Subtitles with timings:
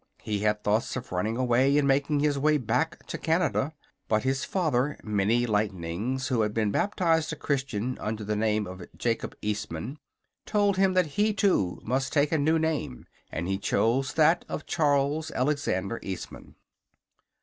[0.23, 3.71] He had thoughts of running away and making his way back to Canada.
[4.07, 8.81] But his father, Many Lightnings, who had been baptized a Christian under the name of
[8.97, 9.99] Jacob Eastman,
[10.47, 14.65] told him that he, too, must take a new name, and he chose that of
[14.65, 16.55] Charles Alexander Eastman.